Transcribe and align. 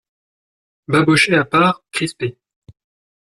Babochet 0.87 1.35
à 1.35 1.45
part, 1.45 1.83
crispé. 1.91 2.35